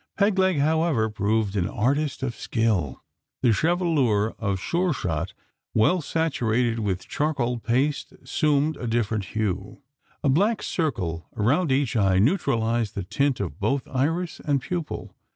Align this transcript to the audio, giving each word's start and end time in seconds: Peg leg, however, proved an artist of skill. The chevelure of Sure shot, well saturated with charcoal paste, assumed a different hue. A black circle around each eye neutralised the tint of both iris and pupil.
Peg 0.17 0.39
leg, 0.39 0.57
however, 0.57 1.11
proved 1.11 1.55
an 1.55 1.67
artist 1.67 2.23
of 2.23 2.33
skill. 2.35 3.03
The 3.43 3.49
chevelure 3.53 4.31
of 4.39 4.59
Sure 4.59 4.93
shot, 4.93 5.35
well 5.75 6.01
saturated 6.01 6.79
with 6.79 7.07
charcoal 7.07 7.59
paste, 7.59 8.11
assumed 8.13 8.77
a 8.77 8.87
different 8.87 9.25
hue. 9.25 9.83
A 10.23 10.27
black 10.29 10.63
circle 10.63 11.27
around 11.37 11.71
each 11.71 11.95
eye 11.95 12.17
neutralised 12.17 12.95
the 12.95 13.03
tint 13.03 13.39
of 13.39 13.59
both 13.59 13.87
iris 13.89 14.39
and 14.43 14.59
pupil. 14.59 15.13